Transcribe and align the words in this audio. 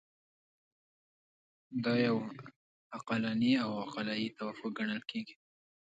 دا 1.83 1.93
یو 2.05 2.17
عقلاني 2.95 3.51
او 3.63 3.69
عقلایي 3.83 4.27
توافق 4.37 4.71
ګڼل 4.77 5.01
کیږي. 5.09 5.35